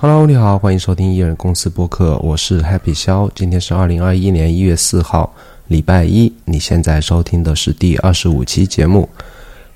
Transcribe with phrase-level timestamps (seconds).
[0.00, 3.28] Hello，你好，欢迎收听艺人公司播客，我是 Happy 肖。
[3.34, 5.34] 今天是二零二一年一月四号，
[5.66, 6.32] 礼拜一。
[6.44, 9.08] 你现在收听的是第二十五期节目。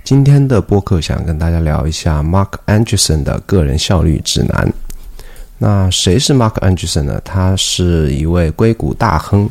[0.04, 4.72] 今天的播客想跟大家聊一下 Mark Anderson 的个人效率指南。
[5.58, 7.20] 那谁是 Mark Anderson 呢？
[7.24, 9.50] 他是一位硅谷大亨，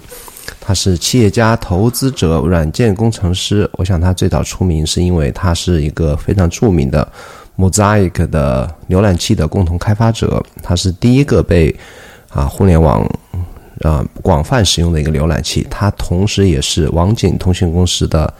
[0.61, 3.69] 他是企业家、投资者、软件工程师。
[3.73, 7.05] 我想他最早出名是因为他是一个非常著名的。
[7.57, 11.75] Mosaic 的浏览器的共同开发者，他是第一个被
[12.29, 13.07] 啊互联网
[13.81, 15.67] 啊广泛使用的一个浏览器。
[15.69, 18.33] 他同时也是网景通讯公司的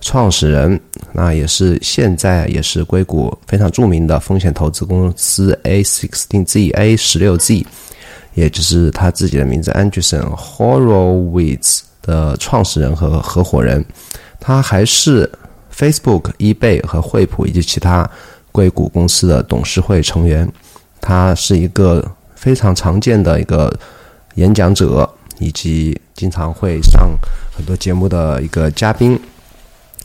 [0.00, 0.80] 创始人，
[1.12, 7.64] 那也是现在也是硅谷非常著名的风险投资公司 A16Z A 十六 Z，
[8.34, 13.84] 也就是他自己的名字 Anderson Horowitz 的创始人和合伙人。
[14.40, 15.30] 他还是
[15.72, 18.10] Facebook、eBay 和惠普以及其他。
[18.54, 20.48] 硅谷公司的董事会成员，
[21.00, 23.76] 他是一个非常常见的一个
[24.36, 27.18] 演讲者，以及经常会上
[27.52, 29.20] 很多节目的一个嘉宾。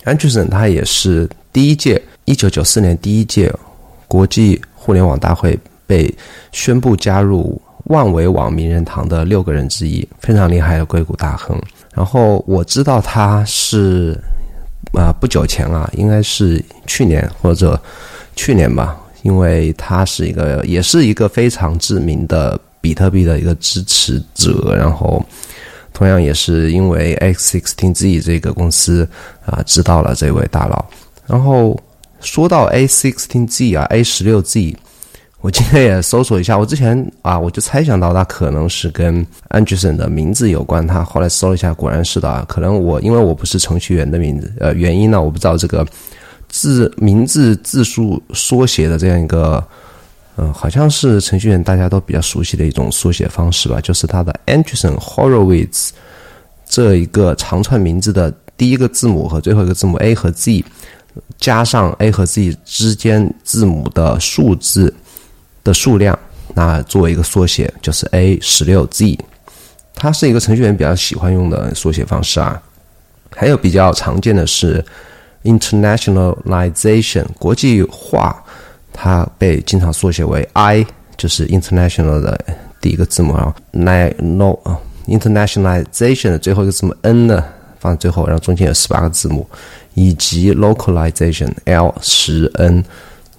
[0.04, 3.54] Anderson 他也是第一届一九九四年第一届
[4.08, 6.12] 国际互联网大会被
[6.52, 11.56] 宣布加入万维网名人堂的六个人之一，非常厉害的硅谷大亨。
[11.94, 14.20] 然后我知道他是
[14.94, 17.80] 啊不久前啊，应该是去年或者。
[18.42, 25.22] 去年吧，因为他是一个，也是一个非常知名的比特币的一个支持者，然后
[25.92, 29.06] 同样也是因为 A16Z 这个公司
[29.46, 30.86] 啊知道了这位大佬。
[31.28, 31.78] 然后
[32.22, 34.74] 说到 A16Z 啊，A16Z，
[35.42, 42.46] 我今天也搜索一下，我之前啊我就猜想到他可能是跟 Anderson 的名字有关，他后来搜了一下，果然是的啊。
[42.48, 45.86] 可能我因为我不是程序员的名字，呃，原因呢我不知道这个。
[46.50, 49.64] 字名字字数缩写的这样一个，
[50.36, 55.90] 呃，好像是程序员大家都比较熟悉的一种缩写方式吧，就是它的 Anderson Horowitz
[56.68, 60.66] 这一个长串名字的第一个字母和最后一个字母 A 和 Z，
[61.38, 64.94] 加上 A 和 Z 之间字母的数字
[65.64, 66.18] 的数量，
[66.56, 69.20] 那作为一个缩写就是 A 十六 Z，
[69.94, 72.60] 它是一个程序员比较喜欢用的缩写方式啊。
[73.36, 74.84] 还有比较常见的是。
[75.44, 78.44] Internationalization 国际化，
[78.92, 80.86] 它被经常缩写为 I，
[81.18, 82.40] 就是 International 的
[82.82, 83.56] 第一个字母啊。
[83.72, 84.78] n No 啊
[85.08, 87.44] Internationalization 的最后一个字母 N 呢，
[87.80, 89.48] 放在最后，然后中间有十八个字母，
[89.94, 92.84] 以及 Localization L 十 N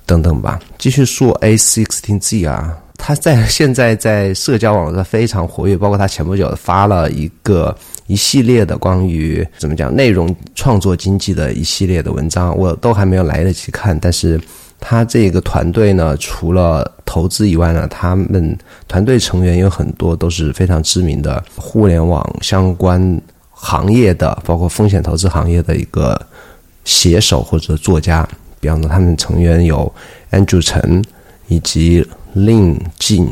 [0.06, 0.58] 等等吧。
[0.78, 2.76] 继续说 A sixteen Z 啊。
[3.02, 7.74] 他在现在在社交网络上非常活跃，包括他前不久发了一个
[8.10, 13.96] 一系列的关于怎么讲内容创作经济的一系列的文章，我都还没有来得及看。
[14.00, 14.40] 但是
[14.80, 23.00] 他这个团队呢，除了投资以外呢，他们团队成员有很多都是非常知名的互联网相关
[23.50, 26.20] 行业的，包括风险投资行业的一个
[26.84, 28.28] 写手或者作家。
[28.58, 29.92] 比方说，他们成员有
[30.32, 31.04] Andrew 陈
[31.46, 32.04] 以及。
[32.34, 33.28] 令静，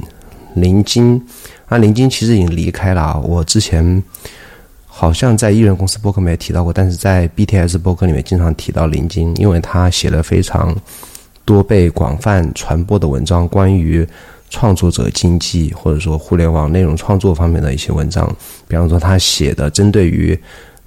[0.56, 1.24] 林晶，
[1.66, 3.16] 啊，林晶其实已经离开了。
[3.20, 4.02] 我之前
[5.00, 10.74] 好像在艺人公司播客没有提到过，但是在 BTS 播客里面经常提到林晶，因为他写了非常
[11.44, 14.04] 多被广泛传播的文章，关于
[14.50, 18.28] 创作者经济或者说互联网内容创作方面的一些文章。
[18.66, 20.36] 比方说，他写的针对于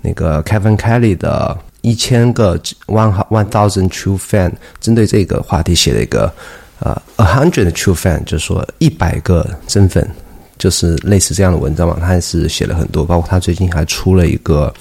[0.02, 4.52] 那个 Kevin Kelly 的一千个 One One Thousand True Fan，
[4.82, 6.30] 针对这个话题写了一个。
[6.84, 10.10] 呃，a hundred true fan，就是说一百个真粉，
[10.62, 11.98] 就是类似这样的文章嘛。
[12.00, 14.72] 他也是写了很多，包括他最近还出了一个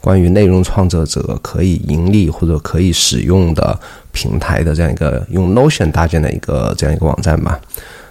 [0.00, 3.76] 关于内容创作者可以盈利或者可以使用的
[4.12, 7.60] 平台的这样一个用 Notion 搭建的一个这样一个网站吧。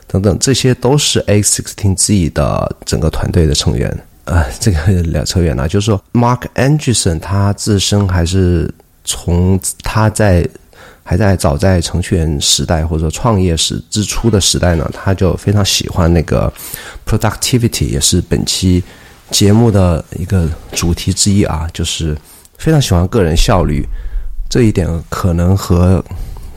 [0.07, 3.97] 等等，这些都是 A16Z 的整个团队的成员。
[4.25, 8.69] 呃，这个 聊扯远了，就是说 Mark Anderson 他自身还是
[9.05, 10.45] 从他在。
[11.07, 16.51] 还在早在程序员时代或者说创业时之初的时代呢，他就非常喜欢那个
[17.05, 18.83] productivity，也是本期
[19.29, 22.17] 节目的一个主题之一啊，就是
[22.57, 23.85] 非常喜欢个人效率。
[24.49, 26.03] 这一点可能和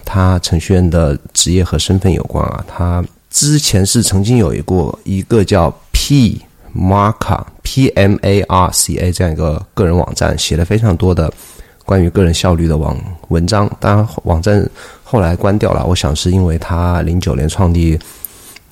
[0.02, 2.64] 他程序员的职业和身份有关啊。
[2.66, 6.40] 他之前是曾经有一过一个叫 P
[6.74, 11.30] Marca P M A R C A 这样一个个人网站，写了非常多的。
[11.88, 12.94] 关于个人效率的网
[13.28, 14.68] 文章，当然网站
[15.02, 15.86] 后来关掉了。
[15.86, 17.98] 我想是因为他零九年创立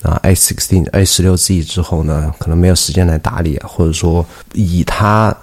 [0.03, 4.23] 啊 A sixteen A 十六 Z 之后呢，可能没有时间来打理，或者说
[4.53, 5.35] 以他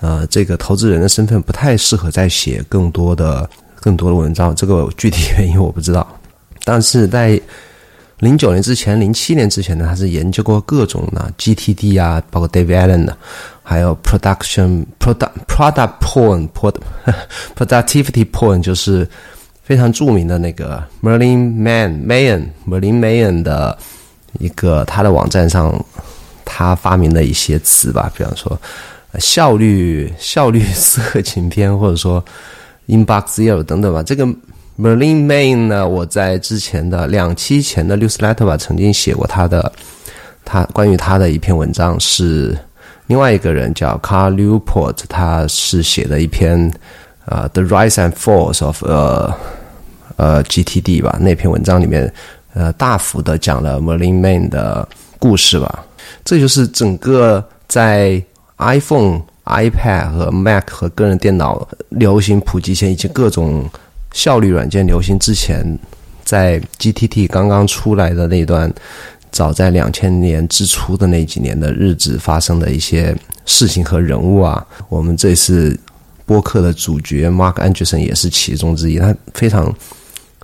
[0.00, 4.52] 呃这个投资人的身份不太适合再写更多的更多的文章。
[4.56, 6.04] 这个具体原因我不知道。
[6.64, 7.40] 但是在
[8.18, 13.16] 零九年之前，零七年之前呢，他是研究过各种的 GTD 啊，包括 David Allen 的，
[13.70, 16.48] 还有 Production Product Product Porn
[17.54, 19.08] Productivity Porn，就是
[19.62, 23.78] 非常著名的那个 Merlin Man Mayen Merlin Mayen 的
[24.40, 25.72] 一个他的网站上，
[26.44, 28.60] 他发明的一些词吧，比方说
[29.20, 32.24] 效率效率色情片，或者说
[32.88, 34.26] Inbox Zero 等等吧，这个。
[34.76, 35.86] Merlin Main 呢？
[35.86, 39.70] 我在之前的两期前的 Newsletter 吧，曾经写过他的，
[40.42, 42.58] 他关于他的一篇文章，是
[43.10, 46.72] 另外一个人叫 Carl Newport，他是写的一篇
[47.24, 49.34] 呃 The Rise and Falls of 呃
[50.14, 52.14] 呃 GTD 吧，那篇文章里面
[52.54, 55.84] 呃大幅的讲了 Merlin Man 的故事吧。
[56.24, 58.22] 这就是整个在
[58.58, 63.68] iPhone、iPad 和 Mac 和个人电脑流行普及前，以及各种
[64.12, 65.76] 效率软件流行之前，
[66.24, 68.72] 在 GTT 刚刚出来的那段，
[69.30, 73.16] 早在两千年之初的那几年的日子发生的一些
[73.46, 75.78] 事情和人物啊，我们这次
[76.26, 78.98] 播客的主角 Mark Anderson 也是其中之一。
[78.98, 79.74] 他非常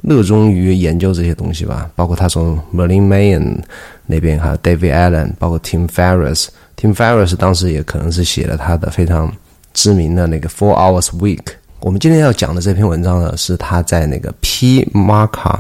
[0.03, 3.59] 热衷于研究这些东西吧，包括他从 Marlin Mann
[4.07, 6.47] 那边，还有 David Allen，包括 Tim Ferris。
[6.77, 9.33] Tim Ferris 当时也可能是写了他的非常
[9.73, 11.43] 知名的那个 Four Hours Week。
[11.81, 15.59] 我们今天要讲的这篇文章呢，是他在那个 P Marka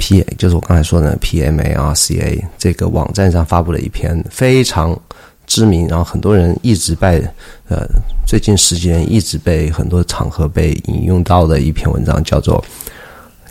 [0.00, 4.98] P，就是我刚才说的 P M A R C A 这个网站上发布了一篇非常
[5.46, 7.22] 知名，然后很多人一直被
[7.68, 7.86] 呃
[8.26, 12.64] 最近十几年一直被很多场合被引用到的一篇文章，叫做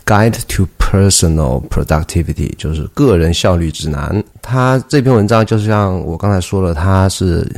[0.10, 4.22] 《Guide to Personal Productivity》，就是个人效率指南。
[4.42, 7.48] 它这篇文章就是像我刚才说了，它是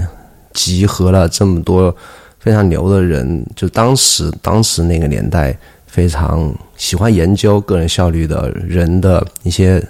[0.52, 1.94] 集合了这么多。
[2.38, 5.56] 非常牛的人，就当时当时那个年代
[5.86, 6.52] 非常
[6.82, 9.80] 喜欢研究个人效率的人的一些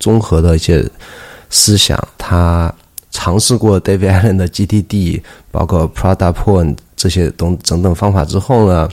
[0.00, 0.84] 综合的一些
[1.48, 1.96] 思想。
[2.18, 2.74] 他
[3.12, 8.88] 尝试过 David Allen 的 GTD，包括 Prada Point 这些等等等方法之后呢，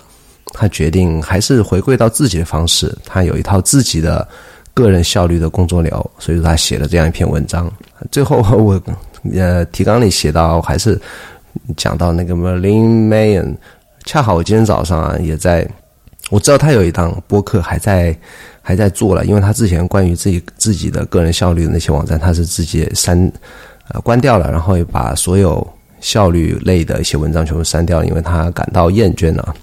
[0.53, 2.95] 他决定还是回归到自己的方式。
[3.03, 4.25] 他有一套自己的
[4.75, 7.67] 个人效率的工作流，所以说他写了这样一篇文章。
[8.11, 8.79] 最后我
[9.33, 11.01] 呃提纲里写到还是。
[11.75, 13.55] 讲到那个 Merlin Mayen，
[14.05, 15.67] 恰好我今天早上啊也在，
[16.29, 18.17] 我知道他有一档播客还在
[18.61, 23.31] 还在做了，因为他之前关于自己自己的个人效率的那些网站，他是自己删
[23.89, 25.65] 呃关掉了，然后也把所有
[25.99, 29.55] 效率类的一些文章全部删掉了，因为他感到厌倦了。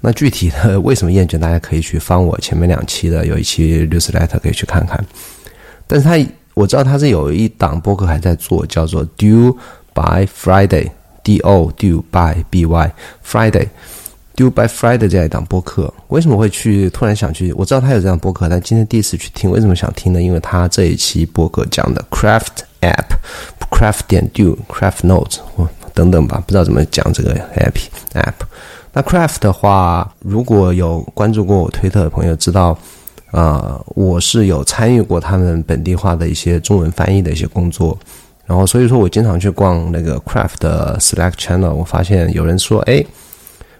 [0.00, 5.04] 那具体的为什么厌倦，大家可以去翻我前面两期的有一期 newsletter 可以去看看。
[5.86, 9.54] 但是他我知道他是有一档播客还在做，叫做 Due
[9.92, 10.90] by Friday。
[11.26, 12.92] D O Do by B Y
[13.28, 13.66] Friday
[14.36, 17.54] Do by Friday 这样一档播客，为什么会去突然想去？
[17.54, 20.20] 我知道他有这样播客，但今天第一次去听，为什么想听呢？
[20.20, 25.38] 因为他这一期播客讲的 Craft App，Craft 点 Do Craft Notes
[25.94, 27.72] 等等吧，不知道怎么讲这个 App
[28.12, 28.34] App。
[28.92, 32.78] 那 Craft 的话，如果有关注过我推特的朋友知道，
[33.30, 37.98] 呃，我是有参与过他们本地化的一些中文翻译的一些工作。
[38.44, 43.04] 然后，所以说我经常去逛那个 Craft 的 Slack channel，我发现有人说，哎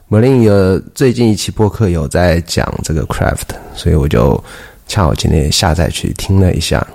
[0.08, 4.42] ，Merlin 有最近一期播客有在讲这个 Craft，所以我就
[4.86, 6.86] 恰好今天下载去听了一下。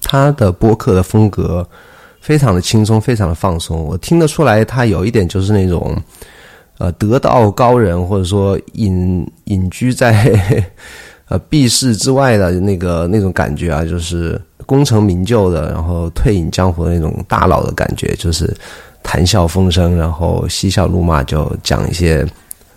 [0.00, 1.66] 他的播客的风格
[2.20, 5.96] 非常的轻松，非常的放松，我听得出来他有一点就是那种，
[6.78, 10.64] 呃，得道高人或者说隐隐居在
[11.28, 14.40] 呃避世之外的那个那种感觉啊，就是。
[14.66, 18.56] 功成名就的，然后退隐江湖的那种大佬的感觉，就是
[19.02, 22.24] 谈笑风生，然后嬉笑怒骂，就讲一些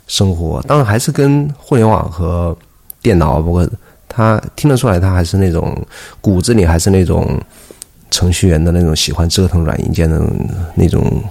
[0.08, 0.62] 生活。
[0.68, 2.56] 当然，还是跟互联网和
[3.02, 3.68] 电脑，不过
[4.08, 5.76] 他听得出来，他还是那种
[6.22, 7.40] 骨子里还是那种
[8.12, 10.22] 程序员的那种喜欢折腾软硬件的
[10.76, 11.24] 那种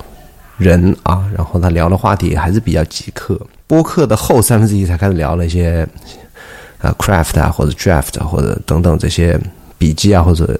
[0.58, 1.24] 人啊。
[1.36, 3.40] 然后他聊的话题还是比较极客。
[3.66, 5.86] 播客的后三分之一才开始聊了一些
[6.78, 9.38] 啊，craft 啊，或者 draft 或者等等这些。
[9.78, 10.56] 笔记啊，或者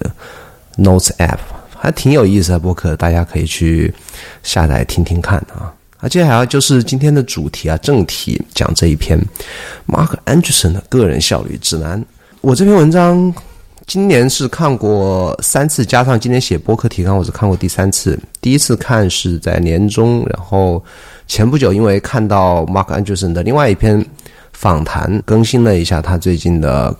[0.75, 1.37] Notes App
[1.77, 3.93] 还挺有意思的播客，大家可以去
[4.41, 5.71] 下载听听看啊。
[6.03, 9.17] 啊，接下来就是今天的主题啊，正题讲这一篇
[9.87, 12.03] Mark Anderson 的个人效率指南。
[12.41, 13.33] 我这篇文章
[13.87, 18.19] 今年是看过三次，加上今天写博客提纲，我是看过第三次。
[18.41, 20.83] 第一次看是在年中，然后
[21.25, 24.05] 前不久因为看到 Mark Anderson 的另外一篇
[24.51, 26.93] 访谈，更新了一下他最近的。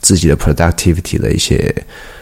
[0.00, 1.74] 自己的 productivity 的一些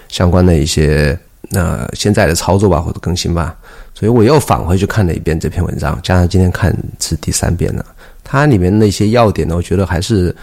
[0.09, 1.17] 相关的一些
[1.51, 3.57] 那现在的操作吧，或者更新吧，
[3.95, 7.85] 所以我又返回去看了一遍这篇文章，加上今天看是第三遍了。
[8.25, 10.35] 它里面那些要点呢，我觉得还是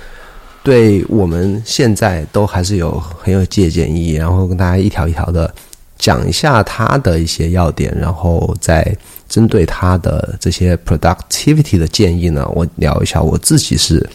[0.64, 4.14] 对我们现在都还是有很有借鉴意义。
[4.14, 5.54] 然后跟大家一条一条的
[5.98, 8.96] 讲一下他的一些要点，然后再
[9.28, 14.10] 针对他的这些 productivity 的建议呢，我聊一下我自己是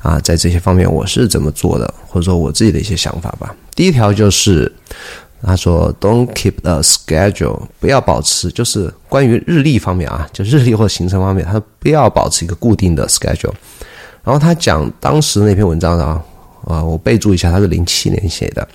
[0.00, 3.54] 啊，在这些方面我是怎么做的，或者说我自己的一些想法吧。
[3.76, 4.72] 第一条就是。
[5.40, 13.52] 他说：“Don't keep a schedule，不要保持，就是关于日历方面啊，就日历或者行程方面，他不要保持一个固定的 schedule。
[14.24, 16.20] 然后他讲当时那篇文章啊，
[16.64, 18.66] 啊，我备注一下，他是零七年写的，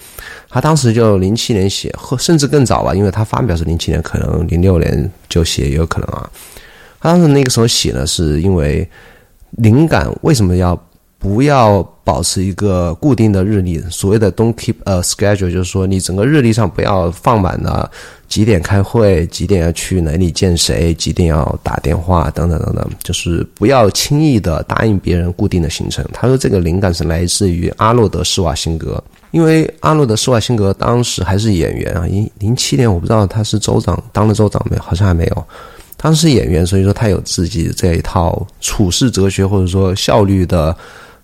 [0.50, 6.29] 他当时就零七年写，或甚至更早吧，因为他发表是零七年，可能零六年就写也有可能啊。
[7.01, 8.89] 他当时那个时候写呢，是因为
[9.58, 10.82] 灵感为什么要？”
[11.23, 17.89] 不要保持一个固定的日历，所谓的 “don't keep a schedule”，就是说你整个日历上不要放满了
[18.27, 26.05] 几点开会、几点要去哪里见谁、几点要打电话等等等等，就是不要轻易的答应别人固定的行程。
[26.11, 29.01] 他说这个灵感是来自于阿诺德施瓦辛格，
[29.31, 35.45] 因为阿诺德施瓦辛格当时还是演员啊，零零七年我不知道他是州长当了州长没有，好像还没有。
[35.95, 40.75] 当时演员，所以说他有自己这一套处事哲学或者说效率的。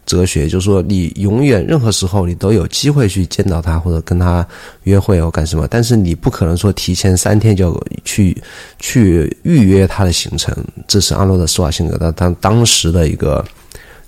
[0.10, 4.44] 哲学就是说，你永远任何时候你都有机会去见到他或者跟他
[4.86, 8.36] 约会或干什么，但是你不可能说提前三天就去
[8.80, 10.52] 去预约他的行程。
[10.88, 13.46] 这是阿诺德施瓦辛格的当当时的一个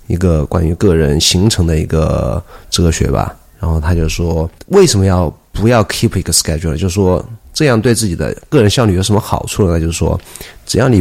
[0.08, 3.36] 一个关于个人行程的一个哲学吧。
[3.60, 6.76] 然后他就说，为什么要不要 keep 一个 schedule？
[6.76, 9.78] 就是说，这样对自己的个人效率有什么好处呢？
[9.78, 10.20] 就是说，
[10.66, 11.00] 只要你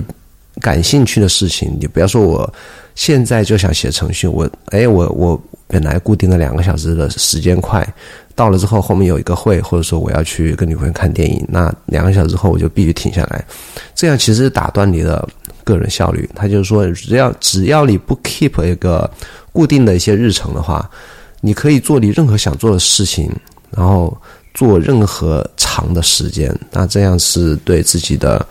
[0.59, 2.51] 感兴趣的事情，你不要说我。
[2.93, 7.87] 现在就想写程序，我哎，我我本来固定的两个小时的时间块，
[8.35, 13.43] 到了之后后面有一个会，或者说我要去跟女朋友看电影，那两个小时后我就必须停下来，
[13.95, 15.25] 这样其实打断你的
[15.63, 16.29] 个人效率。
[16.35, 19.09] 他就是说，只要只要你不 keep 一个
[19.53, 20.87] 固定的一些日程的话，
[21.39, 23.31] 你可以做你任何想做的事情，
[23.69, 24.15] 然后
[24.53, 28.45] 做任何长的时间，那这样是对自己的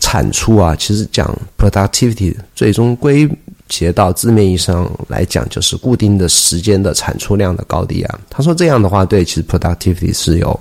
[0.00, 3.30] 产出啊，其实讲 productivity 最终归。
[3.68, 8.18] 结到字面意义上来讲，就是固定的时间的产出量的高低啊。
[8.28, 10.60] 他说这样的话，对其实 productivity 是有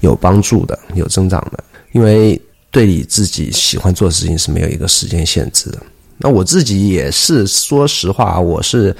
[0.00, 2.36] 有帮助的，有增长的，因为
[2.72, 5.78] 对你自己喜欢做的事情是没有一个时间限制的。
[6.16, 8.92] 那我自己也是，说实话，我是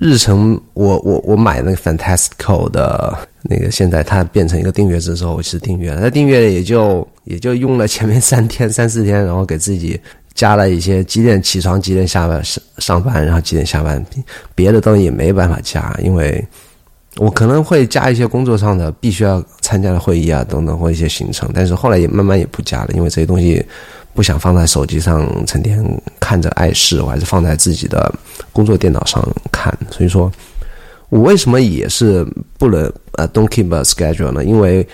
[0.00, 10.00] 日程，我我我买那个 Fantastico 的那个，现在它变成一个订阅制之后，我其实订阅了，那订阅也就也就用了前面三天三四天，然后给自己。
[10.34, 14.00] 加了一些几点起床，几点下班上上班，然后几点下班，
[14.54, 16.46] 别的东西也没办法加，因为
[17.18, 23.64] 我可能会加一些工作上的必须要参加的会议啊等等或一些行程，但是后来也慢慢也不加了，因为这些东西
[24.14, 25.84] 不想放在手机上成天
[26.20, 28.12] 看着碍事，我还是放在自己的
[28.52, 29.76] 工作电脑上看。
[29.90, 30.30] 所以说，
[31.08, 34.44] 我为什么也是不能呃 don't keep a schedule 呢？
[34.44, 34.86] 因为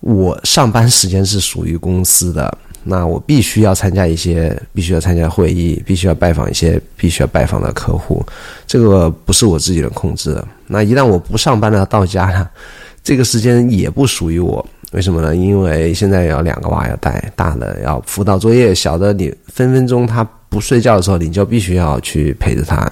[0.00, 2.58] 我上班时间是属于公司的。
[2.82, 8.24] 那我必须要参加一些，必须要参加会议，必须要拜访一些必须要拜访的客户，
[8.66, 10.48] 这个不是我自己能控制的。
[10.66, 12.50] 那一旦我不上班了，到家了，
[13.04, 14.66] 这个时间也不属于我。
[14.92, 15.36] 为什么呢？
[15.36, 22.90] 因为现在要两个娃要带，大的要辅导作业，小的你分分钟他不睡觉的时候，你就必须要去陪着他，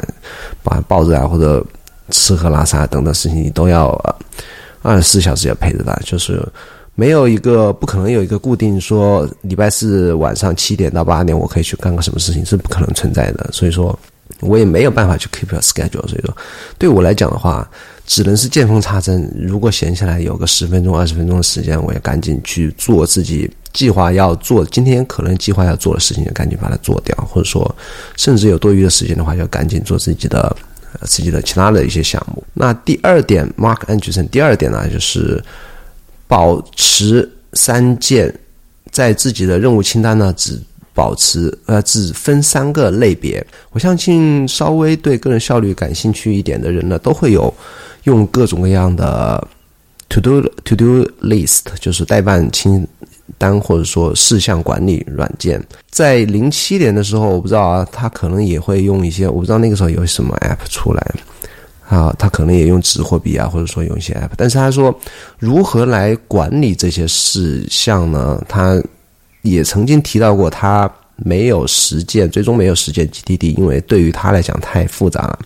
[0.62, 1.64] 把他抱着啊，或者
[2.10, 3.88] 吃喝拉撒等等事情，你都要
[4.82, 6.46] 二十四小时要陪着他，就是。
[6.98, 13.96] 没有一个不可能有一个固定说礼拜四晚上七点到八点我可以去干个什么事情是不可能存在的，所以说
[14.40, 16.04] 我也没有办法去 keep a schedule。
[16.08, 16.36] 所以说
[16.76, 17.70] 对我来讲的话，
[18.04, 19.32] 只能是见缝插针。
[19.38, 27.14] 如果闲下来有个十分钟、二十分钟的时间，我也赶紧去做自己计划要做今天可能计划要做的事情，就赶紧把它做掉。
[27.30, 27.72] 或者说，
[28.16, 30.56] 甚至有多余的时间的话，就赶紧做自己的
[31.02, 32.42] 自己的其他的一些项目。
[32.54, 35.40] 那第二点，Mark Anderson，第二点呢就是。
[36.28, 38.32] 保持三件，
[38.92, 40.60] 在自己的任务清单呢，只
[40.94, 43.44] 保持呃，只分三个类别。
[43.70, 47.52] 我相信稍微对个人效率感兴趣一点的人呢，都会有
[48.04, 49.48] 用各种各样的
[50.08, 52.86] to do to do list，就是代办清
[53.38, 55.62] 单或者说事项管理软件。
[55.90, 61.14] 在零七年的时候，我不知道啊，他可能也会用一些，我不知道那个时候有什么 app 出来。
[61.88, 64.94] 啊，他可能也用纸或笔啊，或者说用一些 app，但是他说
[65.38, 68.44] 如何来管理这些事项呢？
[68.46, 68.80] 他
[69.40, 75.38] 也曾经提到过，他没有实践，最终没有实践 GTD，因为对于他来讲太复杂了。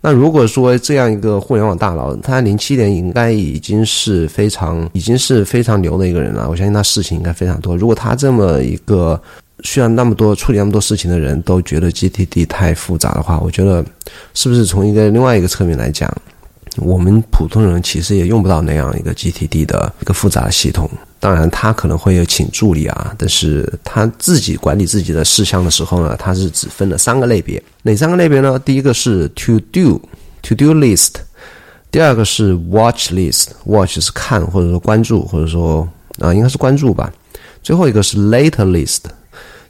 [0.00, 7.76] 那如果说这样一个互联网大佬，他零七年应该已经是非常已经是非常牛的一个人了，我相信他事情应该非常多。
[7.76, 9.20] 如果他这么一个
[9.64, 13.84] 需要那么多处理那么多事情的人都觉得 GTD 太复杂的话，我觉得
[14.34, 16.12] 是不是从一个另外一个侧面来讲，
[16.76, 20.88] 我们普通人其实也用不到那样一个 GTD 的一个复杂的系统。
[21.20, 27.60] 当然，他可能会有请助理啊，但是他自己管理自己的事项的时候呢，他是只分了三个类别。
[27.82, 28.56] 哪三个类别呢？
[28.60, 30.00] 第一个是 To Do
[30.42, 31.14] To Do List，
[31.90, 35.88] 第二个是 Watch List，Watch 是看或者说关注或者说
[36.20, 37.12] 啊应该是关注吧。
[37.64, 39.00] 最后一个是 Later List。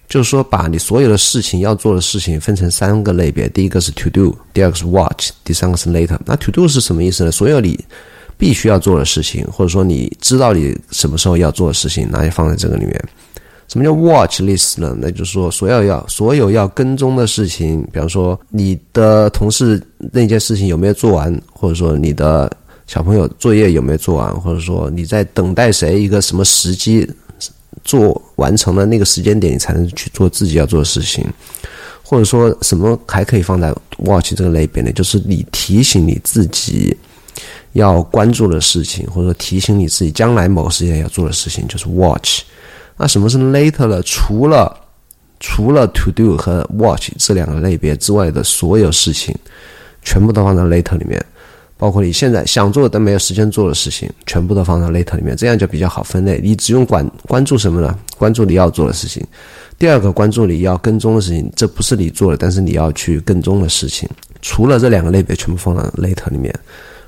[0.08, 6.18] 就是说，把你所有的事情要做的事情分成三个类别，第一个是 to do，第二个是 watch，第三个是 later。
[6.24, 7.30] 那 to do 是什么意思呢？
[7.30, 7.78] 所有你
[8.38, 13.04] 必须要做的事情，或者说你知道你什么时候要做的事情，那就放在这个里面。
[13.68, 14.96] 什么叫 watch list 呢？
[14.98, 22.50] 那就是说，所有要所有要跟踪的事情，比方说你的同事那件事情有没有做完，或者说你的
[22.86, 27.06] 小朋友作业有没有做完，或者说你在等待谁一个什么时机。
[27.84, 31.26] 做完成了那个时间点，你才能去做自己要做的事情，
[32.02, 34.92] 或者说什么还可以放在 watch 这个类别呢？
[34.92, 36.96] 就是你提醒你自己
[37.72, 42.42] 要关注的事情，或者说提醒你自己将来某时间要做的事情，就是 watch。
[42.96, 44.02] 那什么是 later 呢？
[44.02, 44.76] 除了
[45.38, 49.34] 除了 to do 和 watch 这两个类别之外的所有事情，
[50.02, 51.24] 全部都放在 later 里面。
[51.78, 56.40] 包括你现在想做但没有时间做的事情，全部都放到 later 里面，这样就比较好分类。
[56.42, 57.96] 你只用管关注什么呢？
[58.18, 59.24] 关注你要做的事情。
[59.78, 64.08] 第二个，关注你要跟踪的事情，这不是你做的，但是你要去跟踪的事情。
[64.42, 66.52] 除了这两个类别，全部放到 later 里面。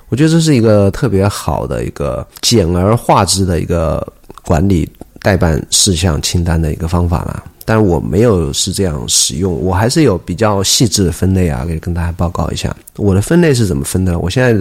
[0.08, 4.04] 我觉得这是一个特别好的一个简而化之的一个
[4.42, 4.88] 管理
[5.20, 7.44] 代办事项清单的一个方法了。
[7.70, 12.76] 但是我没有是这样使用，我还是有比较细致的分类啊，可以跟大家报告一下。
[12.96, 14.18] 我的分类是怎么分的？
[14.18, 14.60] 我现在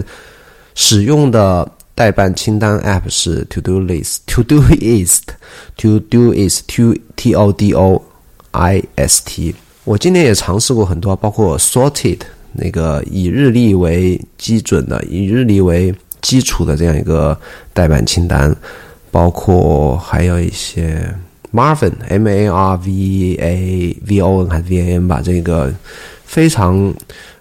[0.76, 8.00] 使用的代办清单 App 是 To Do List，To Do Ist，To Do Is To T O D O
[8.52, 9.56] I S T。
[9.82, 12.20] 我今年也尝试过很多，包括 Sorted
[12.52, 17.36] 那个以日历为基准的、以日历为基础的这样一个
[17.72, 18.54] 代办清单，
[19.10, 21.12] 包括还有一些。
[21.52, 25.72] Marvin M A R V A V O N 还是 V A N 吧，这个
[26.24, 26.94] 非常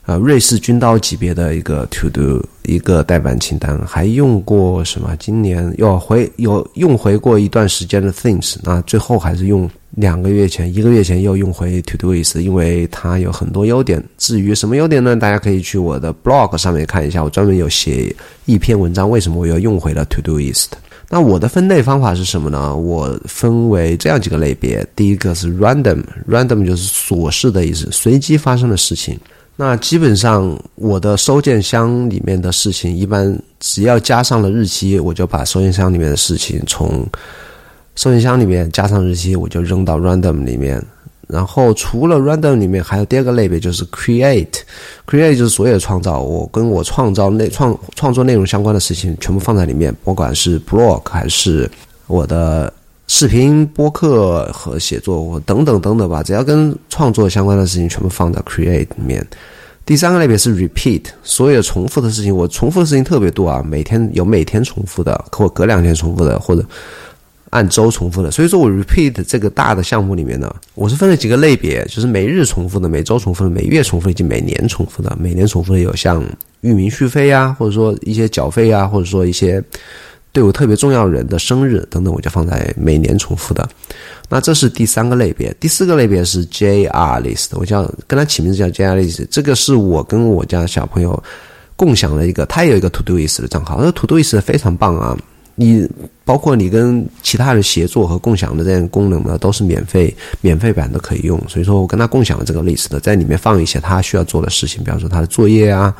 [0.05, 5.15] 呃瑞士军刀级别的一个 To Do 一个代办清单，还用过什么？
[5.17, 14.03] 今年又回有用回过一段时间的 Things，那最后还是用两个月前一个月前又用回 To Do List，因为它有很多优点。
[14.17, 15.15] 至于什么优点呢？
[15.15, 20.69] 大家可以去我的 Blog 上面看一下，我专门有写一篇文章，为什么我要用回了 To Do List。
[21.11, 22.75] 那我的分类方法是什么呢？
[22.75, 24.85] 我分为这样几个类别。
[24.95, 29.19] 第一个是 random，random 就是琐事的意思，随机发生的事情。
[29.55, 37.05] 那基本上我的收件箱里面的事情，一般只要加上了日期，我就把收件箱里面的事情从
[37.95, 40.81] 收件箱里面加上日期，我就扔到 random 里面。
[41.31, 51.69] 然后除了 random 里面，还有第二个类别就是 create，create 就是所有的创造，我跟我创造内创创作内容相关的事情全部放在里面，不管是 blog 还是
[52.07, 52.73] 我的
[53.05, 59.23] 视频播客和写作，我等等等等吧，只要跟创作相关的事情全部放在 create 里面。
[59.85, 66.65] 第三个类别是 repeat，所有重复的事情，我重复的事情特别多啊，每天有每天重复的，或隔两天重复的，或者。
[67.51, 75.17] 按周重复的，所以说我 repeat 这个大的项目里面呢，我是分了几个类别，就是每日重复的、每周重复的、每月重复以及每年重复的。
[75.19, 76.23] 每年重复的有像
[76.61, 79.63] 域名续费啊，或者说一些缴费啊，或者说一些
[80.31, 83.67] 对我特别重要人的生日等等，我就放在每年重复的。
[84.29, 91.23] 那这是第三个类别，第四个类别是 JR list，我叫跟他起名字叫 JR list，这个是我跟我家小朋友
[91.75, 95.17] 共享的一个，他有一个 To Do i s 的账号，那 Todoist 非常棒啊。
[95.61, 95.85] 你
[96.23, 101.37] 包括你跟其他人协作和共享的这样功能呢，都是免费免费版都可以用。
[101.49, 105.93] 所以说我跟他共享了这个 list 的，在里面放一些他需要做的事情，比方说他的作业啊，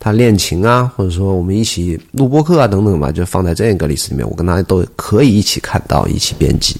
[0.00, 6.76] 他练琴啊，或者说我们一起录播课啊等等吧，就放在这样一个 list 里面，我跟他都可以一起看到，一起编辑。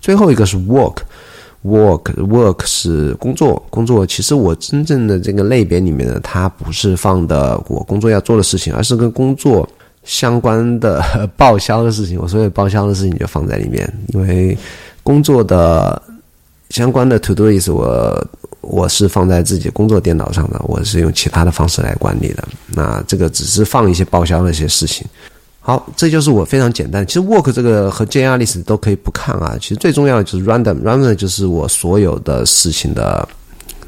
[0.00, 4.04] 最后一个是 work，work，work 是工作，工作。
[4.04, 9.68] 其实我真正的这个类别里面呢，它不是放的我工作要做的事情，而是跟工作。
[10.08, 11.04] 相关的
[11.36, 14.56] 报销的事情，我所有报销的事情就放在里面，因为
[15.02, 16.00] 工作的
[16.70, 18.26] 相关的 to do list 我
[18.62, 22.42] 我是放在自己工作电脑上的，我是用其他的方式来管理的。
[22.68, 25.06] 那这个只是放一些报销的一些事情。
[25.60, 27.06] 好，这就是我非常简单。
[27.06, 29.54] 其实 work 这个和 JR list 都可以不看啊。
[29.60, 33.28] 其实最重要的就是 random，random 就是我所有的事情的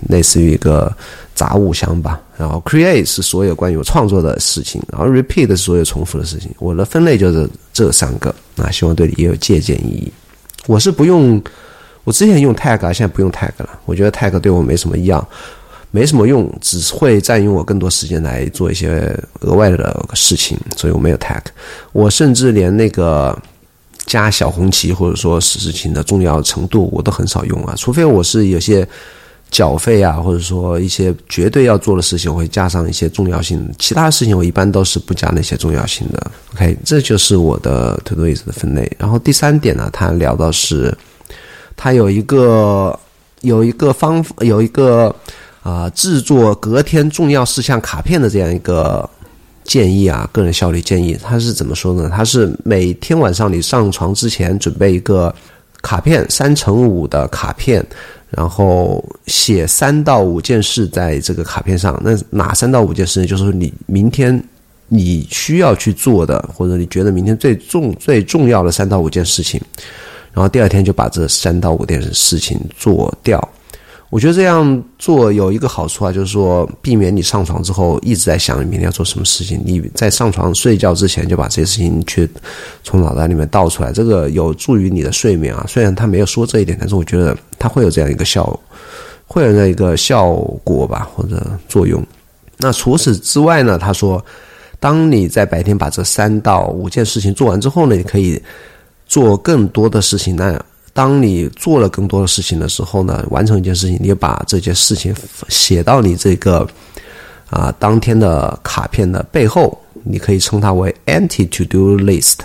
[0.09, 0.93] 类似于一个。
[1.33, 6.51] 杂物箱吧，然后 create 是所有关于我创作的事情，然后 repeat 是所有重复的事情。
[6.59, 10.13] 我的分类就是这三个，那希望对你也有借鉴意义。
[10.67, 11.43] 我是不用
[12.05, 13.71] 我之前用 tag，现在不用 tag 了。
[13.87, 15.27] 我觉得 tag 对我没什么一样，
[15.91, 21.41] 没什么用，只会占用我更多时间来做一些额外的事情，所以我没有 tag。
[21.93, 23.35] 我甚至连那个
[24.05, 28.87] 加小红旗或者说事情的重要程度，我都很少用啊，除非我是有些。
[29.51, 33.69] 缴费啊，或者说一些绝对要做的事情，我会加上一些重要性。
[33.79, 36.31] 其他事情我一般都是不加那些重要性的。
[36.55, 38.91] OK，这就是我的 todoist 的分类。
[38.97, 40.97] 然后第三点呢，他聊到是，
[41.77, 42.97] 他有一个
[43.41, 45.15] 有一个方有一个
[45.63, 49.09] 啊制作隔天重要事项卡片的这样一个
[49.65, 51.19] 建议啊，个人效率建议。
[51.21, 52.09] 他是怎么说呢？
[52.15, 55.35] 他是每天晚上你上床之前准备一个
[55.83, 57.85] 卡片，三乘五的卡片。
[58.31, 63.27] 然后写三到五件事在这个卡片上，那哪三到五件事呢？
[63.27, 64.41] 就是你明天
[64.87, 69.61] 你需要去做的，或者你觉得明天最重最重要的三到五件事情，
[70.33, 73.37] 然后第二天就把这三到五件事情做掉。
[74.11, 79.63] 我觉得这样做有一个好处啊，就是说避免你上床之后一直在想你明天要做什么事情。
[79.65, 82.29] 你在上床睡觉之前就把这些事情去
[82.83, 85.65] 从脑袋里面倒出来，这个有助于你的睡眠啊。
[85.69, 88.59] 虽然他没有说这一点，但是我觉得他会有这样一个效，
[89.27, 90.33] 会有这样一个效
[90.65, 92.05] 果吧，或者作用。
[92.59, 93.79] 那除此之外呢？
[93.79, 94.23] 他说，
[94.81, 98.43] 当你在白天把这三到五件事情做完之后呢，你可以
[99.07, 100.35] 做更多的事情。
[100.35, 100.61] 那
[101.01, 105.15] 当你做了更多的事情的时候呢，完成一件事情，你把这件事情
[105.49, 106.69] 写到你这个
[107.49, 112.41] 啊当天的卡片的背后，你可以称它为 anti to do list。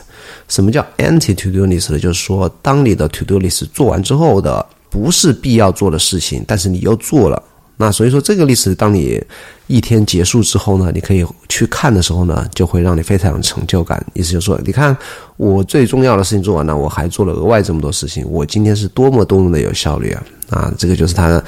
[0.48, 2.00] 什么叫 anti to do list？
[2.00, 7.44] 就是说，当你的 to do list 做完之后的不是必要做的事情，但是你又做了。
[7.78, 9.22] 那所以说，这个历史当你
[9.68, 14.02] 一天结束之后呢，你可以去看的时候呢，就会让你非常有成就感。
[14.14, 14.96] 意思就是说，你看
[15.36, 20.24] 我最重要的事情做完了，我还做了额外这么多事情，我今天是多么多么的有效率啊！
[20.52, 21.44] 啊，这个就是他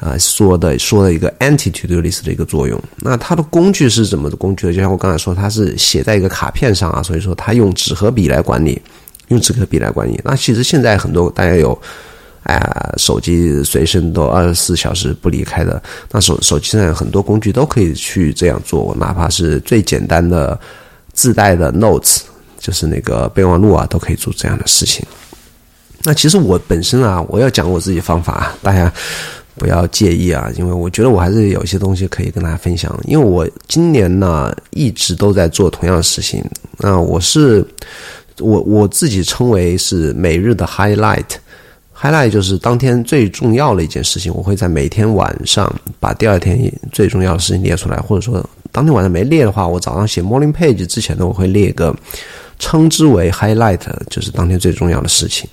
[0.00, 2.80] 啊说的说的一个 anti to do list 的一个作用。
[2.96, 4.72] 那它的工具是怎么的工具呢？
[4.72, 8.82] 就像我刚才说，它是写在一个卡片上啊，所以说它用纸和笔来管理，
[9.28, 10.20] 用纸和笔来管理。
[10.24, 11.80] 那其实现在很多大家有。
[12.54, 15.80] 啊，手机随身都二十四小时不离开的，
[16.10, 20.58] 那手手机上有很多工具都可以去这样做，哪怕是最简单的
[21.12, 22.20] 自带的 Notes，
[22.58, 25.06] 就是那个备忘录啊，都可以做这样的事情。
[26.02, 28.90] 那其实我本身啊，我要讲我自己方法，大家
[29.56, 32.98] 不要介意啊，因为我觉得我还是有一些东西可以跟大家分享。
[33.04, 36.42] 因为我今年呢一直都在做同样的事情，
[36.78, 37.62] 那我是
[38.38, 41.26] 我我自己称为是每日的 Highlight。
[42.00, 51.94] Highlight 就是当天最重要的一件事情，我会在每天晚上把第二天最重要的事情列出来，或者说当天晚上没列的话，我早上写 morning page 之前呢，我会列一个
[52.58, 55.48] 称之为 highlight，就是当天最重要的事情。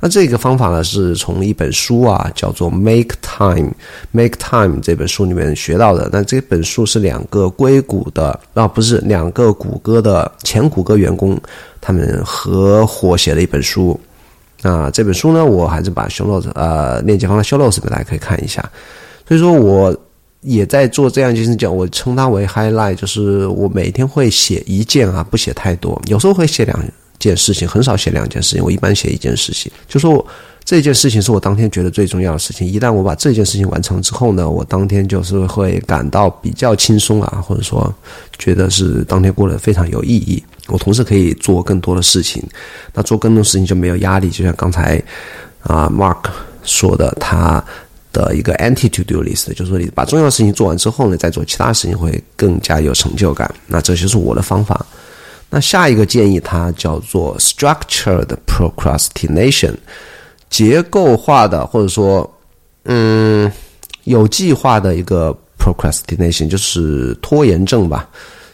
[0.00, 3.72] 那这个方法呢，是从一本书啊，叫做 Make Time
[4.12, 6.08] Make Time 这本书里面学到的。
[6.12, 11.36] 那这本书是两个硅谷的啊，不是两个谷歌的前谷歌员工
[11.80, 13.98] 他们合伙写的一本书。
[14.62, 18.62] 那这本书呢，我还是把 show notes 呃链接放在 show notes 里面，大家可以看一下。
[19.26, 19.96] 所以说，我
[20.40, 26.78] 也在做这样一件事情，我称它为 highlight，就是我每天会写一件啊，不写太多，有时候会写两
[27.18, 30.26] 件事情，很少写两件事情，我一般写一件事情，就说我。
[30.64, 32.68] 这件事情是我当天觉得最重要的事情。
[32.68, 37.90] 一旦我把这件事情完成之后呢，我当天就是会感到比较轻松啊，或者说
[38.38, 40.44] 觉得是当天过得非常有意义。
[40.68, 42.42] 我同时可以做更多的事情，
[42.94, 44.30] 那做更多事情就没有压力。
[44.30, 45.02] 就像刚才
[45.62, 46.30] 啊，Mark
[46.62, 47.62] 说的，他
[48.12, 53.52] 的一个 anti to do list，就是说你把重要的事情做完之后呢，再做其他事情会更加有成就感。
[53.66, 54.84] 那这就是我的方法。
[55.50, 59.74] 那下一个建议，它叫做 structured procrastination。
[60.50, 62.30] 结构化的，或者说，
[62.84, 63.50] 嗯，
[64.04, 68.08] 有计划的一个 procrastination，就是拖延症吧。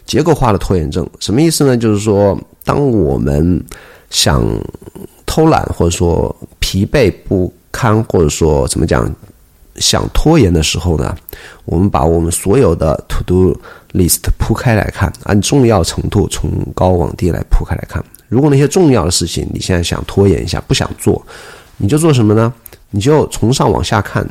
[0.06, 1.76] 结构化的拖延症什么意思呢？
[1.76, 3.62] 就是说，当我们
[4.10, 4.44] 想
[5.26, 9.10] 偷懒，或者说疲惫不堪，或者说怎么讲，
[9.76, 11.16] 想拖延的时候呢，
[11.64, 13.60] 我们把我们所有的 to do
[13.92, 18.04] list 铺开来看，按重要程度从高往低来铺开来看。
[18.28, 21.24] 如果那些重要的事情你现在想拖延一下，不想做。
[21.76, 22.52] 你就做什么呢？
[22.90, 24.24] 你就从上往下看，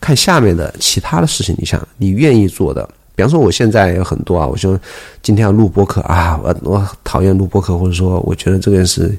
[0.00, 1.54] 看下面的其他的事情。
[1.58, 2.88] 你想，你愿意做的，
[3.20, 4.80] 比方说，我现在有很多啊，我说
[5.22, 9.14] 今天要录播客啊，我我讨厌录播客，或者说我觉得这件事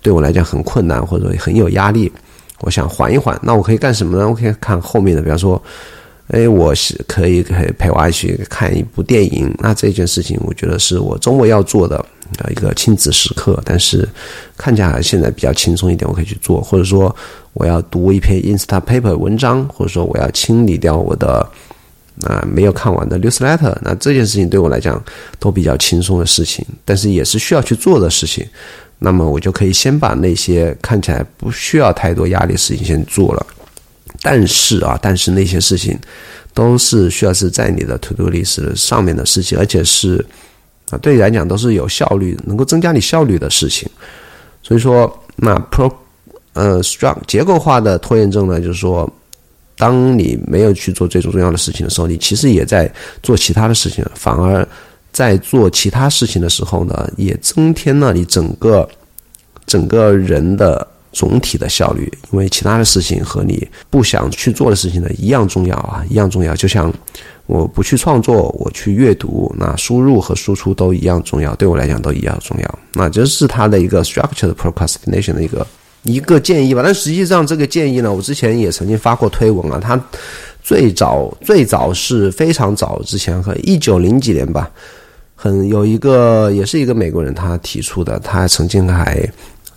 [0.00, 2.10] 对我来讲很困难，或者说很有压力，
[2.60, 3.38] 我想缓一缓。
[3.42, 4.26] 那我可以干什么呢？
[4.26, 5.62] 我可以看后面的，比方说，
[6.28, 9.54] 哎，我是可以可以陪我一起看一部电影。
[9.58, 12.02] 那这件事情，我觉得是我周末要做的。
[12.38, 14.08] 啊一个亲子时刻，但是
[14.56, 17.14] 看起来现在比较轻松一点，我可以去做，或者说
[17.52, 21.46] 我要读一篇 Instapaper 文章，或者说我要清理掉我的
[22.24, 25.02] 啊没有看完的 newsletter，那这件事情对我来讲
[25.38, 28.46] 都比较轻松的事情，但是也是需要去做的事情。
[28.98, 33.46] 那么我就可以先把那些看起来不需要太多压力的事情先做了。
[34.20, 35.98] 但是啊，但是那些事情
[36.54, 40.24] 都是需要是在你的 to do list 上面的事情，而且是
[40.90, 43.90] 啊，对你来讲都是有效率、能够增加你效率的事情。
[44.62, 45.92] 所以说，那 pro
[46.52, 49.10] 呃 strong 结构化的拖延症呢，就是说，
[49.82, 52.88] 当你没有去做最重要的事情的时候，你其实也在
[53.20, 54.66] 做其他的事情，反而
[55.10, 58.88] 在做其他事情的时候呢，也增添了你整个
[59.66, 60.86] 整个人的。
[61.14, 66.56] 总体的效率，因为其他的事情和你不想去做的事情呢一样重要啊，一样重要。
[66.56, 66.90] 就像
[67.44, 72.78] 我不去创作，我去阅读，那输入和输出都一样重要，对我来讲都一样重要。
[72.94, 75.66] 那这是它的一个 structured procrastination 的一个
[76.02, 76.82] 一个建议吧。
[76.84, 79.80] 但实际上这个建议呢，我之前也曾经发过推文啊。
[79.82, 80.00] 他
[80.62, 84.70] 最早最早是非常早之前，和一九零几年吧，
[85.34, 89.28] 很有一个也是一个美国人他提出的，他曾经还。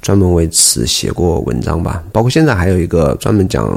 [0.02, 3.76] 专门为此写过文章吧，包括现在还有一个专门讲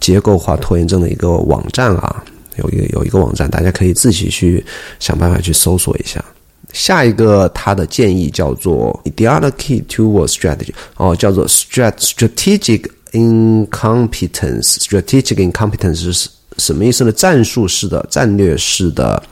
[0.00, 2.24] 结构化拖延症的一个网站啊，
[2.56, 4.64] 有一个有一个网站，大家可以自己去
[4.98, 6.24] 想办法去搜索一下。
[6.72, 14.76] 下一个他的建议叫做 The other key to a strategy，哦，叫做 “strategic incompetence。
[14.78, 17.12] strategic incompetence 是什么意思呢？
[17.12, 19.22] 战术式的、战略式的，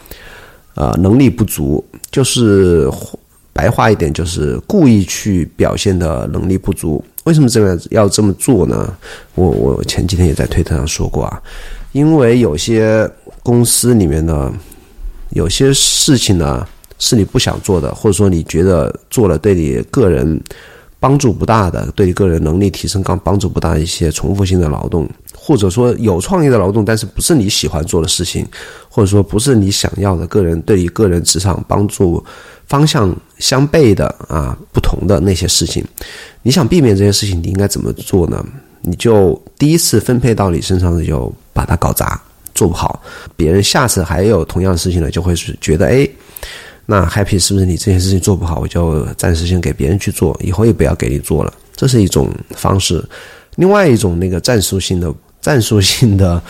[0.75, 2.91] 呃，能力不足，就是。
[3.57, 7.03] 白话一点就是故意去表现的能力不足。
[7.25, 8.95] 为什么这样要这么做呢？
[9.35, 11.41] 我我前几天也在推特上说过啊，
[11.93, 13.11] 因为有些
[13.43, 14.53] 公司里面呢，
[15.31, 20.41] 有些事情呢是你不想做的，或者说你觉得做了对你个人
[20.99, 28.47] 帮助不大的，对你个人能力提升刚帮助不大一些重复性的劳动，或者说有创意的劳动，但是不是你喜欢做的事情，
[28.89, 32.25] 或者说不是你想要的个人对你个人职场帮助。
[32.69, 35.85] 方向相悖的啊，不同的那些事情，
[36.43, 38.45] 你想避免这些事情，你应该怎么做呢？
[38.83, 42.21] 你就第一次分配到你身上的就把它搞砸，
[42.57, 43.01] 做不好，
[43.37, 46.09] 别人下次还有同样的事情呢，就会是觉得哎，
[46.87, 53.05] 那 happy 是不是你这件事情做不好，我就暂时先给别人去做，以后也不要给你做了，这是一种方式。
[53.57, 56.43] 另外一种那个战术性的战术性的。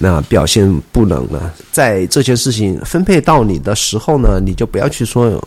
[0.00, 5.40] 那表现不能呢，在这些事情分配到你的时候呢，你就不要去说，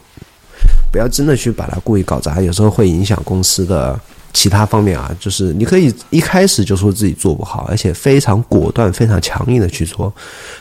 [0.90, 4.00] 不要真的去把它故意搞砸，有时候会影响公司的
[4.34, 5.16] 其他方面啊。
[5.20, 10.14] 就是你可以一开始就说自己做不好，而且非常果断、非常强硬的去说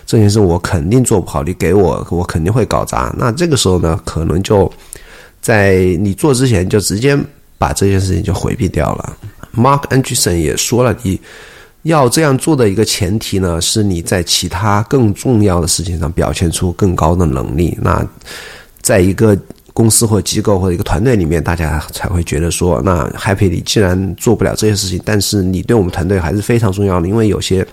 [0.07, 3.15] 这件事，我肯定做不好，你给我，我肯定会搞砸。
[3.19, 4.71] 那这个时候呢，可能就
[5.41, 7.19] 在你做之前就直接
[7.59, 9.17] 把这件事情就回避掉了。
[9.57, 11.21] Mark Anderson 也说了，你。
[11.83, 17.79] 要这样做的一个前提呢，是你在其他更重要的事情上表现出更高的能力。
[17.81, 18.05] 那
[18.83, 19.39] 在一个
[19.77, 27.67] 公司或机构或者一个团队里面，大家才会觉得说，那 Happy 你既然做不了这些事情，但是你对我们团队还是非常重要的，因为有些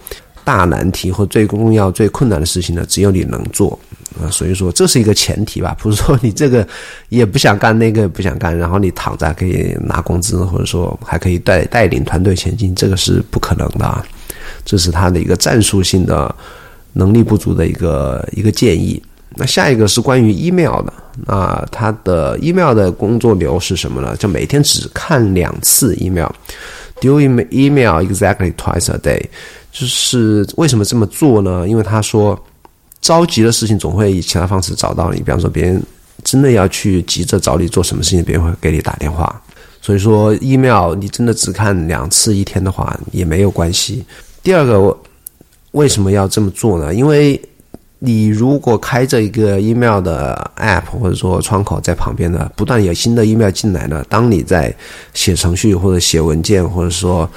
[0.43, 3.79] 大难题或最重要、最困难的事情呢，只有你能做。
[4.21, 6.67] 啊，所以说这是一个前提吧， 不是说你这个
[7.07, 14.05] 也不想干，那个也不想干，然后你躺着可以拿工资，或者说还可以带带领团队前进，这个是不可能的啊。
[14.65, 16.35] 这是他的一个战术性的
[16.91, 19.01] 能力不足的一个一个建议。
[19.35, 20.93] 那下一个是关于 email 的，
[21.25, 24.15] 那他的 email 的工作流是什么呢？
[24.17, 29.21] 就每天只看两次 email，do email exactly twice a day。
[29.71, 31.67] 就是为什么这么做呢？
[31.67, 32.39] 因为他说。
[33.01, 35.83] 着急的事情总会以其他方式找到你，比方说别人
[36.23, 39.41] 真的要去急着找你做什么事情，别人会给你打电话。
[39.81, 44.05] 所以说，email 你真的只看两次一天的话也没有关系。
[44.41, 44.97] 第二个，
[45.71, 46.95] 为什么要这么做呢？
[46.95, 47.37] 因为
[48.05, 54.75] 你如果开着一个 email 的 app 或者说窗口在旁边的，不断有新的 email 进来呢，当你在
[55.13, 57.29] 写程序或者写文件或者说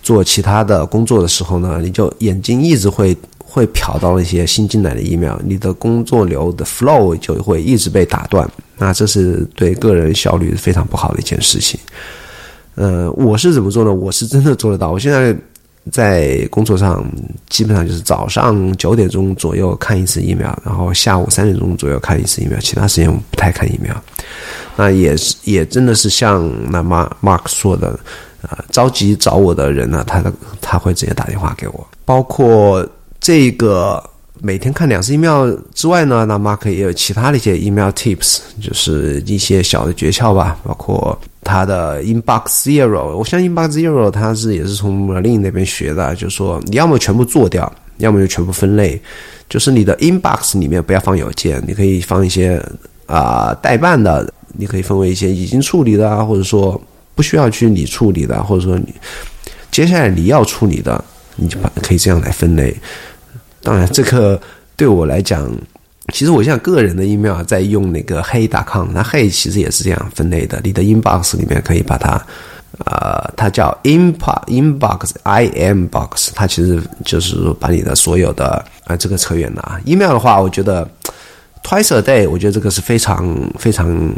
[0.00, 3.16] 做其他的工作的时候呢，你就眼睛一直会。
[3.44, 11.78] 会瞟到那些新进来的 email，你的工作流的 flow 就会一直被打断，那这是对个人效率非常不好的一件事情。
[12.76, 13.92] 呃，我是怎么做呢？
[13.92, 14.90] 我是真的做得到。
[14.90, 15.36] 我现在
[15.90, 17.04] 在工作上
[17.48, 23.94] 基本上就是早上九点钟左右看一次疫苗然后下午三点钟左右看一次疫苗其他时间我不太看疫苗。
[24.76, 27.98] 那也是也真的是像那 Mark Mark 说的，
[28.42, 32.86] 啊，着急找我的人呢，他的他会直接打电话给我，包括。
[33.24, 34.02] 这个
[34.44, 43.16] 每天看两次 email 之外呢，那 Mark 也有其他的一些 email tips，就是一些小的诀窍吧，包括他的 Inbox Zero。
[43.16, 49.00] 我相信 Inbox Zero 他是也是从 Merlin 那边学的，就是说你要么全部做掉，要么就全部分类。
[49.48, 52.60] 就是你的 Inbox 里面不要放邮件，你可以放一些
[53.06, 56.80] 啊代办的，你可以分为一些已经处理的啊，或者说
[57.14, 58.92] 不需要去你处理的，或者说你
[59.70, 61.04] 接下来你要处理的，
[61.36, 62.74] 你就把可以这样来分类。
[63.62, 64.40] 当然，这个
[64.76, 65.50] 对我来讲，
[66.12, 70.60] 其实我现在个人的 email 在用那个黑 .com，那 hey 其实也是这样分类的。
[70.64, 72.20] 你的 inbox 里面可以把它，
[72.86, 79.80] 呃，它叫 inbox inbox i m box，它其实就是说把你的所有的啊，这个扯远了啊。
[79.84, 80.88] email 的话，我觉得
[81.62, 84.12] twice a day，我觉得这个是非常非常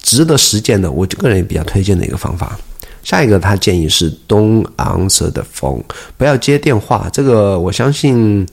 [0.00, 2.56] 值得实践的，我个人也比较推荐的一个方法。
[3.02, 5.82] 下一个，他建议是 Don't answer the phone，
[6.16, 7.08] 不要接电话。
[7.12, 8.46] 这个我相信，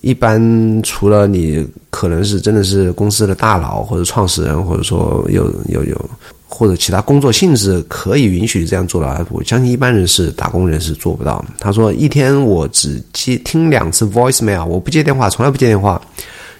[0.00, 6.10] 一般除了你可能是真的是公司的大佬或者创始人，或者说有有有
[6.46, 11.44] 或者其他工作性质可以允许这样做的，我相信一般人是打工人是做不到。
[11.58, 16.00] 他说，一天我只接听两次 voicemail，我不接电话，从来不接电话。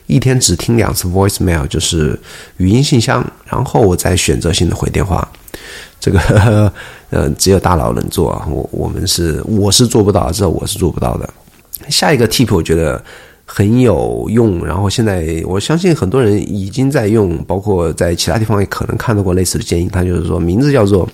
[0.07, 2.19] 一天只听两次 voicemail，就是
[2.57, 5.27] 语音信箱，然后我再选择性的回电话。
[6.01, 6.73] 这个
[7.11, 11.29] 呃，只有大佬能做啊，我我们是我是做不到，至少我是做不到的。
[11.89, 13.03] 下一个 tip 我觉得
[13.47, 19.89] 很有用，然后现在我相信很多人已经在用，包括在其他地方也可能看到过类似的建议。
[19.91, 21.09] 它就是说，名字叫做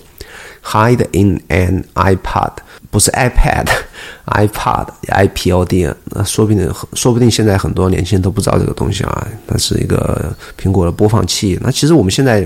[0.63, 2.51] hide in an iPad，
[2.91, 11.57] 不是 iPad，iPad，I P O D，那说不定说不定现在很多年轻人都不知道这个东西啊，它是一个苹果的播放器。
[11.61, 12.45] 那其实我们现在。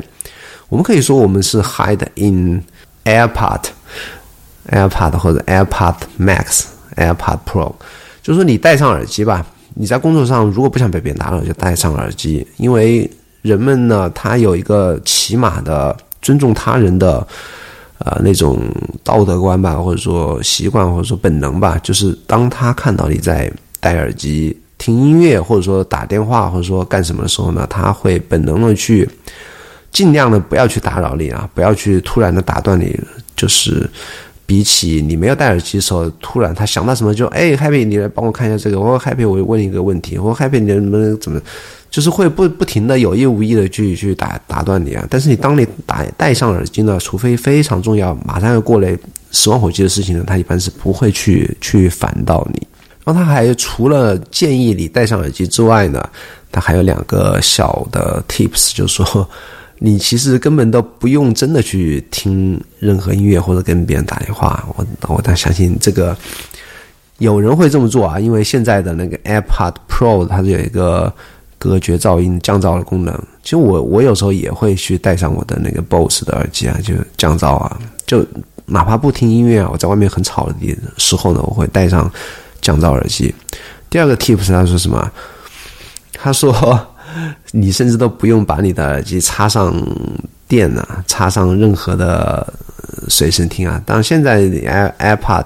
[0.70, 2.64] 我们可以说，我们是 hide in
[3.04, 3.62] AirPod、
[4.70, 7.74] AirPod 或者 AirPod Max、AirPod Pro，
[8.22, 9.46] 就是说你戴上耳机吧。
[9.74, 12.46] 你在工作上如果不想被别人打扰，就戴上耳机。
[12.58, 13.10] 因为
[13.42, 17.26] 人们呢，他有一个起码的尊重他人的
[18.00, 18.60] 呃那种
[19.04, 21.80] 道德观吧，或者说习惯，或者说本能吧。
[21.82, 29.10] 就是当他看到你在戴耳机听音乐，或者说打电话，或者说干什么的时候呢，他会本能的去。
[29.92, 33.00] 尽量的不要去打扰你啊，不要去突然的打断你。
[33.36, 33.90] 就是
[34.46, 38.78] 比起你没有戴耳机的时候，突然他想到什么就哎，Happy，你来帮我看一下这个。
[38.78, 40.18] 我说 Happy，我问一个问题。
[40.18, 41.40] 我说 Happy，你能不能怎么？
[41.90, 45.08] 就是会不不停的有意无意的去去打打断你啊。
[45.10, 48.94] 但是你当你打戴上耳机呢，除非非常重要，马上要过来
[49.32, 52.68] 死亡火急的事情呢，他一般是不会去去烦到你。
[53.06, 56.04] 然后他还除了建议你戴上耳机之外呢，
[56.52, 59.30] 他还有两个小的 Tips，就是说。
[59.82, 66.14] 你其实根本都不用真的去听任何音乐或者跟别人打电话，我我但相信这个
[67.18, 71.14] 有人会这么做啊，因为现在的那个 AirPod Pro 它是有一个
[71.58, 73.18] 隔绝噪音降噪的功能。
[73.42, 78.26] 其实我我有时候也会去戴上我的那个 BOSS 的耳机啊，就降噪啊，就
[78.66, 80.56] 哪怕不听音乐啊，我在外面很吵的
[80.98, 82.12] 时候呢，我会戴上
[82.60, 83.34] 降噪耳机。
[83.90, 85.12] 第二个 Tips 他说什么？
[86.12, 86.88] 他说。
[87.52, 89.76] 你甚至都不用把你的耳机插上
[90.48, 92.54] 电啊，插上任何的
[93.08, 93.82] 随身听啊。
[93.86, 95.46] 当然，现在 Air AirPod，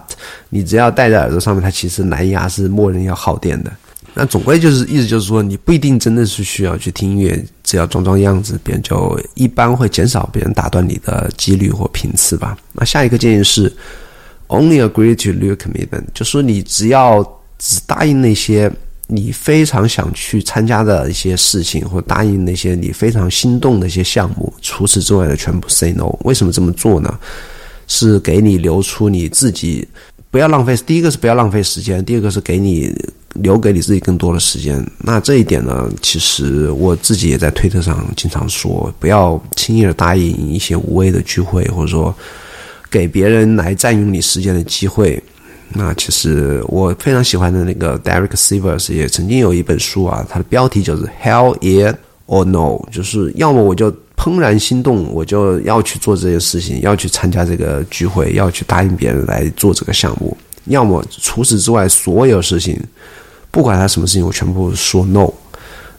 [0.49, 3.71] 你只要戴在耳朵上面，它其实蓝牙是默认要耗电的。
[4.13, 12.57] 那总归就是意思就是说，你不一定真的是需要去听音乐，只要装装样子，别人就一般会减少别人打断你的几率或频次吧。
[12.73, 13.73] 那下一个建议是
[14.47, 17.23] ，Only agree to new commitment，就说你只要
[17.57, 18.71] 只答应那些。
[19.15, 26.09] 你非常想去参加的一些事情，或答应那些你非常心动的一些项目，除此之外的全部 say no。
[26.21, 27.19] 为什么这么做呢？
[27.87, 29.87] 是给你留出你自己
[30.31, 30.75] 不要浪费。
[30.77, 32.91] 第一个是不要浪费时间，第二个是给你
[33.33, 34.83] 留给你自己更多的时间。
[34.97, 42.15] 那这一点呢，其实我自己也在推特上经常说，不要轻易的答应一些无谓的聚会，或者说
[42.89, 45.21] 给别人来占用你时间的机会。
[45.69, 51.95] 那其实我非常喜欢的那个 Derek Sivers 也曾经有一本书啊，它的标题就是 Hell Yeah
[52.27, 62.79] or No，就是要么我就怦然心动，我就要去做这件事情，要去参加这个聚会，要去答应别人来做这个项目；要么除此之外所有事情，
[63.49, 65.31] 不管他什么事情，我全部说 No。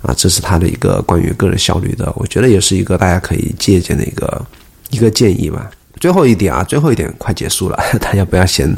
[0.03, 4.47] 啊，这是他的一个关于个人效率的，我觉得也是一个大家可以借鉴的一个
[4.91, 5.71] 一个建议吧。
[6.05, 8.69] 最后一点啊，最后一点快结束了， 大家不要嫌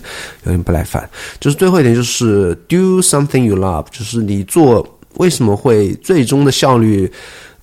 [0.44, 1.10] 有点不耐烦。
[1.40, 7.10] 就是最后一点，就是 do something you love，就是你做为什么会最终的效率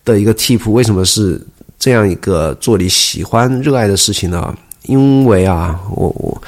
[0.04, 1.42] 的一个 tip，为什么是
[1.80, 4.54] 这样一个做你喜欢热爱的事情呢？
[4.82, 6.44] 因为啊，我我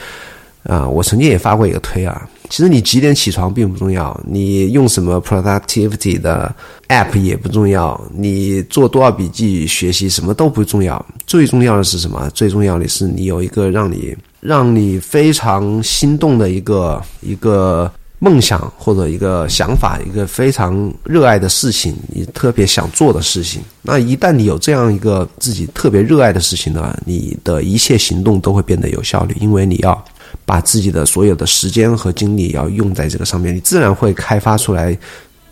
[0.65, 2.27] 啊，我曾经也发过一个推啊。
[2.47, 6.53] 其实你几点起床并不重要，你用什么 productivity 的
[6.89, 11.03] app 也不重要，你做多少笔记学习什么都不重要。
[11.25, 12.29] 最重要的是什么？
[12.35, 23.59] 最重要的是你有一个让你让你非常心动的一个一个梦想或者一个想法，一个非常热爱的事情，你特别想做的事情。
[23.81, 30.05] 那一旦你有这样一个自己特别热爱的事情呢，你的一切行动都会变得有效率，因为你要。
[30.45, 34.97] 把自己的所有的时间和精力要用在这个上面，你自然会开发出来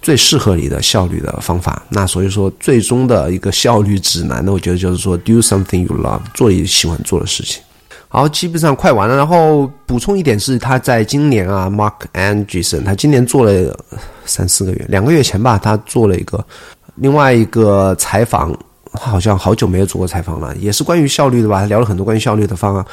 [0.01, 1.81] 最适合你的效率的方法。
[1.89, 7.61] 那所以说，最终的一个效率指南呢，我觉得就是说，do something you love，做你喜欢做的事情。
[8.09, 9.17] 好，基本上快完了。
[9.17, 13.75] 然后补充一点是，他在今年啊，Mark Andreessen，他今年做了
[14.25, 16.45] 三四个月，两个月前吧，他做了一个
[16.95, 18.55] 另外一个采访，
[18.91, 22.85] 好像好久没有做过采访了，也是关于效率的吧，聊了很多关于效率的方案。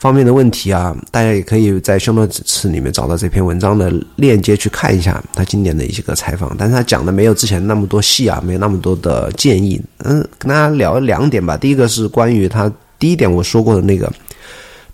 [0.00, 9.78] 方面的问题啊，大家也可以在修诺词里面找到这篇文章的链接去看一下他今年的一些个采访，但是他讲的没有之前那么多细啊，没有那么多的建议。
[9.98, 11.54] 嗯，跟大家聊两点吧。
[11.54, 14.10] 第一个是关于他第一点我说过的那个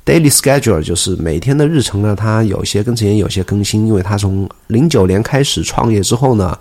[0.05, 6.59] daily schedule，就是每天的日程呢，他有些跟之前有些更新，因为他从零九年开始创业之后呢，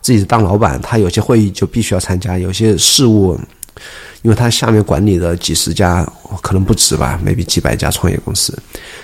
[0.00, 3.36] 自己当老板，他有些会议就必须要参加，有些事务。
[4.22, 6.04] 因为他下面管理的几十家，
[6.42, 8.56] 可能不止吧，maybe 几百家创业公司，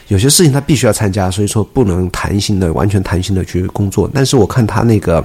[0.09, 4.11] 有些事情他必须要参加，所以说不能弹性的、完全弹性的去工作。
[4.13, 5.25] 但是我看他那个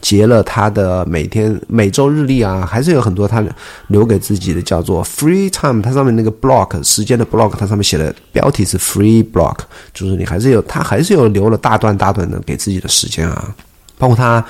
[0.00, 3.42] 结了他的每天、每周日历啊，还是有很多他
[3.88, 5.80] 留给自己的叫做 free time。
[5.80, 9.60] 它上面那个 block 时间的 block，它上面写的标题是 free block，
[9.94, 13.54] 就是你还是有他还是有留了大段大段的给自己的时间啊，
[13.98, 14.44] 包括他。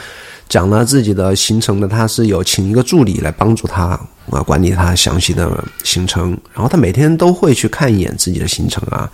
[0.49, 3.99] 讲了自己的行程呢，他是有请一个助理来帮助他
[4.31, 9.11] 啊管理他详细的行程，然后他每天都会去看一眼自己的行程啊。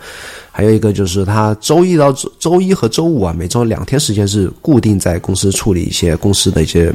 [0.51, 6.93] 还有一个就是他周一到周周一和周五啊，每周两天时间是固定在公司处理一些公司的一些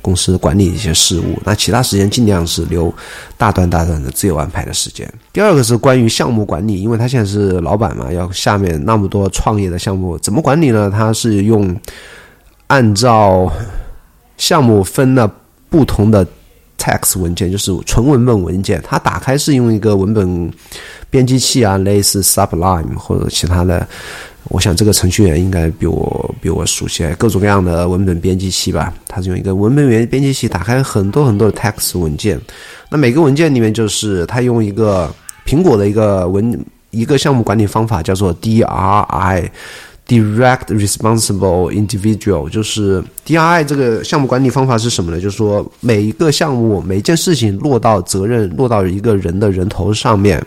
[0.00, 2.94] 公司管理一些事务，那其他时间尽量是留
[3.36, 5.12] 大段大段的自由安排的时间。
[5.32, 10.90] 第二个是关于项目管理，因为他现在是老板嘛，要下面那么多创业的项目怎么管理呢？
[10.90, 11.76] 他是用。
[12.68, 13.52] 按照
[14.38, 15.30] 项目分了
[15.68, 16.26] 不同的
[16.82, 18.82] text 文件，就是纯文本文件。
[18.84, 20.50] 它打开是用一个文本
[21.08, 23.86] 编辑器啊，类似 Sublime 或者其他的。
[24.48, 28.92] 我想这个程序员应该比我比我熟悉各种各样的文本编辑器吧。
[29.06, 32.38] 它是用一个文本编编辑器打开很多很多的 text 文件。
[32.90, 35.08] 那每个文件里面就是它用一个
[35.46, 36.58] 苹果的一个文
[36.90, 39.48] 一个项目管理方法，叫做 DRI。
[40.08, 45.20] Direct responsible individual 就是 DRI 这个项目管理方法是什么呢？
[45.20, 50.44] 就是说每一个项目每一件事情落到责任落到一个人的人头上面，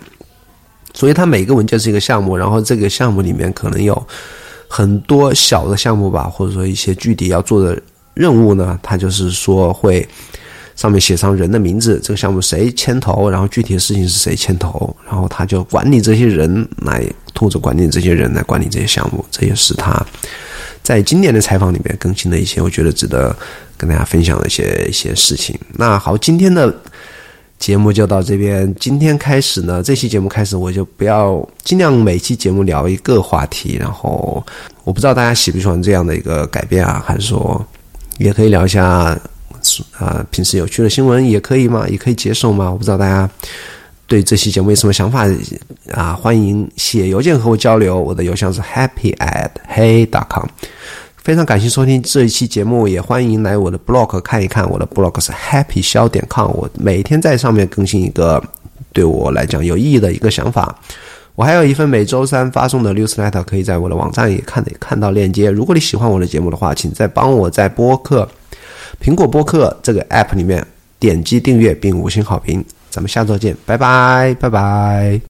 [0.93, 4.05] 所以它每一个文件是一个项目，然后这个项目里面可能有
[4.67, 7.81] 很多小的项目吧，或者说一些具体要做的
[8.13, 10.07] 任务呢，它就是说会。
[10.75, 17.01] 上面写上人的名字，这个项目谁牵头，然后具体的事情是谁牵头，然后他就管理这些人来，
[17.33, 20.05] 通过管理这些人来管理这些项目，这也是他
[20.83, 23.35] 在今年的采访里面更新的一些，我觉得值得
[23.77, 25.57] 跟大家分享的一些一些事情。
[25.73, 26.75] 那好，今天的
[27.57, 28.73] 节目就到这边。
[28.77, 34.45] 今天开始呢，这期节目开始我就不要尽量每期节目聊一个话题，然后
[34.83, 37.65] 我不知道大家喜不喜欢这样的一个改变啊，还是说
[38.17, 39.17] 也可以聊一下。
[39.97, 41.87] 啊，平时有趣的新闻也可以吗？
[41.89, 42.71] 也可以接受吗？
[42.71, 43.29] 我不知道大家
[44.07, 45.25] 对这期节目有什么想法
[45.91, 46.13] 啊？
[46.13, 50.45] 欢迎写邮件和我交流，我的邮箱是 happy at hey dot com。
[51.17, 56.51] 非常感谢收听这一期节目，也欢迎来我的 blog 看一看，我的 blog 是 happy 消点 com。
[56.51, 58.39] 我每天在上面更新一个
[58.93, 60.77] 对我来讲有意义的一个想法。
[61.33, 65.49] 我还有一份每周三发送的 newsletter，可以在我的网站也看看到链接。
[65.49, 68.29] 如果你喜欢我的节目的话，请再帮我在播客。
[69.01, 70.65] 苹果播客这个 App 里面
[70.99, 75.21] 点击订阅并五星好评，咱们下周见，拜拜，拜拜。